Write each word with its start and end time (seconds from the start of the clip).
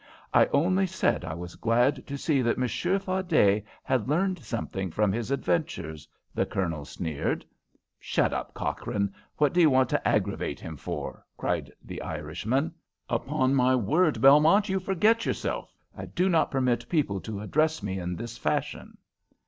"I 0.33 0.47
only 0.47 0.87
said 0.87 1.23
I 1.23 1.35
was 1.35 1.53
glad 1.53 2.07
to 2.07 2.17
see 2.17 2.41
that 2.41 2.57
Monsieur 2.57 2.97
Fardet 2.97 3.63
had 3.83 4.09
learned 4.09 4.39
something 4.39 4.89
from 4.89 5.11
his 5.11 5.29
adventures," 5.29 6.07
the 6.33 6.43
Colonel 6.43 6.85
sneered. 6.85 7.45
"Shut 7.99 8.33
up, 8.33 8.55
Cochrane! 8.55 9.13
What 9.37 9.53
do 9.53 9.61
you 9.61 9.69
want 9.69 9.89
to 9.89 10.07
aggravate 10.07 10.59
him 10.59 10.75
for?" 10.75 11.23
cried 11.37 11.71
the 11.85 12.01
Irishman. 12.01 12.73
"Upon 13.11 13.53
my 13.53 13.75
word, 13.75 14.21
Belmont, 14.21 14.69
you 14.69 14.79
forget 14.79 15.27
yourself! 15.27 15.71
I 15.95 16.07
do 16.07 16.29
not 16.29 16.49
permit 16.49 16.89
people 16.89 17.21
to 17.21 17.39
address 17.41 17.83
me 17.83 17.99
in 17.99 18.15
this 18.15 18.39
fashion." 18.39 18.97